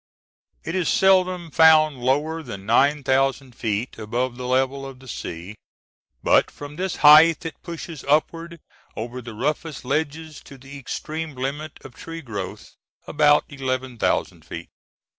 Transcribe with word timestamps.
It 0.63 0.73
is 0.73 0.89
seldom 0.89 1.51
found 1.51 1.97
lower 1.99 2.41
than 2.41 2.65
nine 2.65 3.03
thousand 3.03 3.53
feet 3.55 3.99
above 3.99 4.35
the 4.35 4.47
level 4.47 4.83
of 4.83 4.97
the 4.97 5.07
sea, 5.07 5.57
but 6.23 6.49
from 6.49 6.75
this 6.75 6.95
height 7.05 7.45
it 7.45 7.61
pushes 7.61 8.03
upward 8.05 8.59
over 8.95 9.21
the 9.21 9.35
roughest 9.35 9.85
ledges 9.85 10.41
to 10.45 10.57
the 10.57 10.75
extreme 10.79 11.35
limit 11.35 11.73
of 11.85 11.93
tree 11.93 12.23
growth—about 12.23 13.45
eleven 13.49 13.99
thousand 13.99 14.43
feet. 14.43 14.69